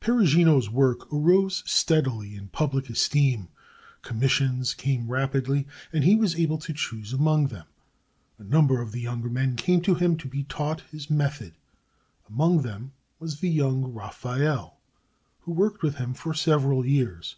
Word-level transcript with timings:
Perugino's 0.00 0.70
work 0.70 1.12
arose 1.12 1.62
steadily 1.66 2.34
in 2.36 2.48
public 2.48 2.88
esteem. 2.88 3.48
Commissions 4.00 4.72
came 4.72 5.10
rapidly, 5.12 5.66
and 5.92 6.04
he 6.04 6.16
was 6.16 6.36
able 6.40 6.56
to 6.56 6.72
choose 6.72 7.12
among 7.12 7.48
them. 7.48 7.66
A 8.38 8.44
number 8.44 8.80
of 8.80 8.92
the 8.92 9.00
younger 9.02 9.28
men 9.28 9.56
came 9.56 9.82
to 9.82 9.94
him 9.94 10.16
to 10.16 10.26
be 10.26 10.44
taught 10.44 10.80
his 10.90 11.10
method. 11.10 11.52
Among 12.30 12.62
them 12.62 12.92
was 13.18 13.40
the 13.40 13.50
young 13.50 13.92
Raphael, 13.92 14.80
who 15.40 15.52
worked 15.52 15.82
with 15.82 15.96
him 15.96 16.14
for 16.14 16.32
several 16.32 16.86
years. 16.86 17.36